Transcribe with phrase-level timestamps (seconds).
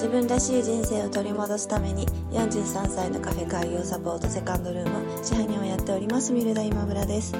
[0.00, 7.34] 自分らしい人生を取り戻すために43歳のカフェ開業サポートセカンドルーム支配人をやっておりますミルダ今村です。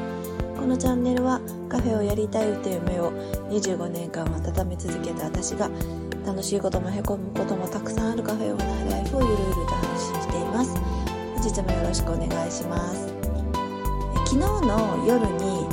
[0.58, 3.12] このチャンネルはカフェをやりたいという夢を
[3.48, 5.70] 25年間温め続けた私が
[6.26, 10.76] 楽しいこともへこむこともたくさんあるカフェオーナーライフをゆるゆると発信しています。
[10.76, 13.08] 本日もよろしくお願いします。
[14.26, 15.66] 昨日の夜に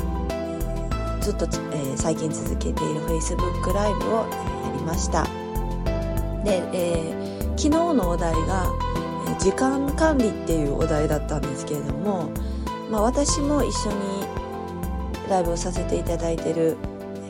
[1.20, 4.20] ずっと、えー、最近続けている Facebook ライブを、
[4.64, 5.37] やりました。
[6.44, 8.72] で、えー、昨日のお題が
[9.38, 12.30] 時間管理っていうお題だったんですけれども、
[12.90, 13.96] まあ、私も一緒に
[15.28, 16.76] ライブをさせていただいてる、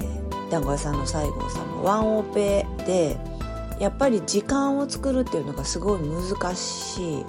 [0.01, 3.17] えー、団子屋さんの西郷さんもワンオペで
[3.81, 7.25] やっぱり時間を作るっていうのがすごい難しい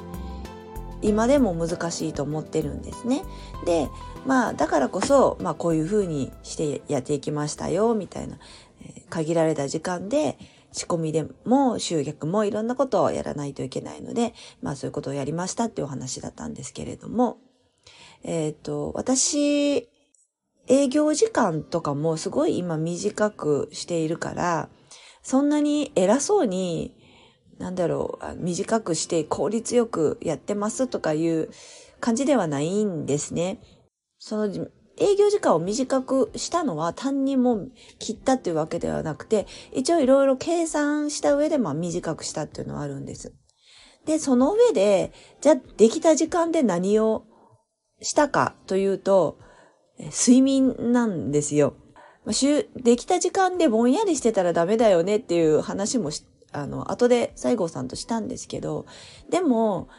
[1.02, 3.24] 今でも難しいと思ってるんですね。
[3.66, 3.88] で
[4.26, 8.38] まあだからこそ、まあ、こういうふうにしてやっていきましたよみたいな、
[8.82, 10.38] えー、限られた時間で
[10.72, 17.38] 仕込みでも集客もいろんなことをやらないといけないので、まあそういうことをやりましたっていうお話だったんですけれども、
[18.24, 19.90] えっ、ー、と、私、
[20.68, 24.70] 営業時間とかもすごい今短くしているから、
[25.24, 26.96] そんなに偉そうに、
[27.58, 31.50] なんだろう、短くして効率よくやってますとかいう
[32.00, 33.60] 感じではないんですね。
[34.20, 34.68] その
[35.00, 43.34] 営業時間を短くしたのは単にも切ったっていうわけではなくて、一応いろいろ計算した上でまあ短くしたっていうのはあるんです。
[44.06, 45.12] で、その上で、
[45.42, 47.26] じゃあできた時間で何を
[48.02, 49.40] したかというと、
[50.00, 51.76] 睡眠なんですよ。
[52.76, 56.12] できた時間でぼんやりしてたらダメだよねっていう話も
[56.52, 58.86] あの、後で西郷さんとしたんですけど、
[59.30, 59.90] でも、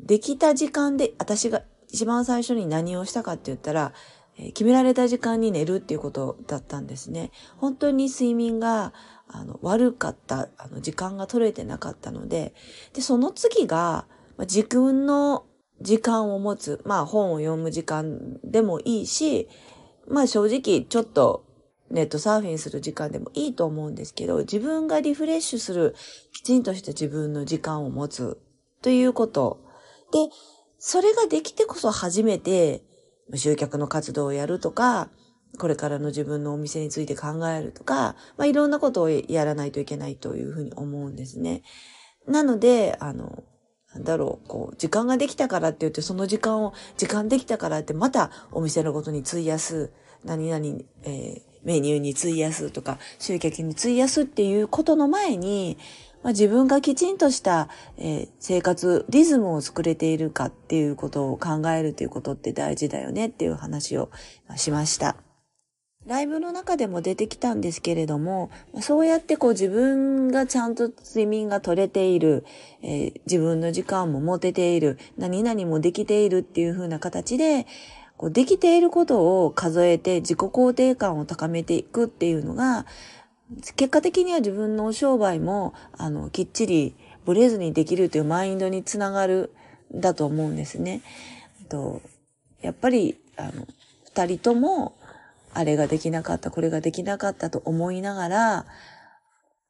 [0.00, 3.92] できた時間で、私が一番最初に何をしたかって言ったら、
[4.38, 7.32] 決められた時間に寝るっていうことだったんですね。
[7.56, 8.92] 本当に睡眠が
[9.26, 12.54] あの悪かった、あの時間が取れてなかったので、
[12.92, 15.44] で、その次が、まあ、自分の
[15.80, 19.48] 時間を持つ、まあ本を読む時間でもいいし、
[20.06, 21.44] まあ正直ちょっと
[21.90, 25.94] ネットサーフィンする時間でもいいと思うんですけど、自分がリフレッシュする、
[26.32, 28.38] きちんとした自分の時間を持つ
[28.82, 29.60] ということ。
[30.12, 30.30] で、
[30.78, 32.82] それができてこそ初めて
[33.34, 35.10] 集客の活動をやるとか、
[35.58, 41.62] これからの自分のお店について考えるとか、まあ、いろんなことをやらないといけないというふうに思うんですね。
[42.26, 43.44] なので、あの、
[43.94, 49.90] なんだろう、こう、時間ができたからって言って、その時間を、時間できたからってまたお店のことに費やす、
[50.24, 50.64] 何々、
[51.04, 55.78] えー、メニューに費やすとか、集客に費やすっていうことの前に、
[56.22, 64.10] まあ、自分がきちんとした、えー、生活、リズムを作れているかっていうことを考えるということって大事だよねっていう話を
[64.56, 65.16] しました。
[66.06, 72.46] ライブの中でも出てきたんですけれども、そうやってこう自分がちゃんと睡眠が取れている、
[72.82, 77.66] えー、自分の時間も持てている、何々もできているっていう風な形で、
[78.16, 82.86] こうできていることを数えて自己肯定感を高めていくっていうのが、
[83.76, 86.94] 結果的には自分の商売も、あの、きっちり
[87.24, 89.52] ブレずにできるというマインドにつながる、
[89.94, 91.00] だと思うんですね。
[91.68, 92.02] と
[92.60, 93.66] やっぱり、あの、
[94.04, 94.94] 二人とも、
[95.54, 98.66] あれができなかった、これができなかったと思いながら、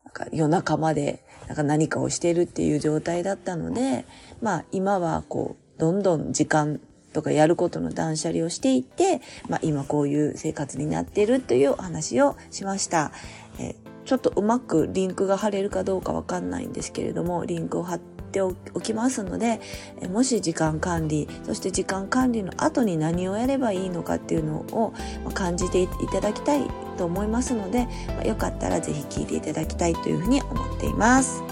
[0.05, 4.07] なんか夜中までなんか何かをしているっていう状態だったので、
[4.43, 6.81] まあ今はこう、どんどん時間
[7.13, 13.13] とかやることの断捨離をしていって、まあ今こういう生活になっているというお話をしました。
[13.59, 13.75] え
[14.05, 19.61] ちょっとうまくリンクが貼れるかどうかわかんないんですけれども、リンクを貼っておきますので、
[20.01, 24.95] えもし時間管理、そして時間管理の後に何をやればいいのかっていうのを
[25.35, 26.63] 感じていただきたい
[26.97, 27.87] と思いますので、
[28.17, 31.43] まよかったらぜひ聞いていただきたいというふうに思っています。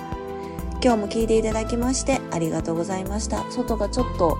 [0.82, 3.50] 今日も聞いていただきましてありがとうございました。
[3.50, 4.38] 外がちょっと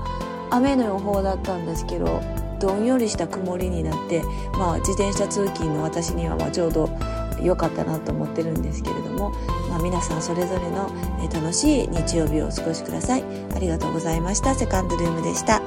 [0.50, 2.20] 雨の予報だったんですけど、
[2.60, 4.22] どんよりした曇りになって、
[4.58, 6.88] まあ自転車通勤の私にはまちょうど
[7.42, 9.30] 良かったなと思ってるんですけれども、
[9.68, 10.90] まあ、皆さんそれぞれの
[11.32, 13.24] 楽しい日曜日をお過ごしください。
[13.54, 14.54] ありがとうございました。
[14.54, 15.60] セカンドルームでした。